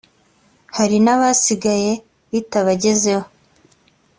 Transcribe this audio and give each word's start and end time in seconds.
hari 0.77 0.97
nabasigaye 1.05 1.91
bitabagezeho 2.31 3.25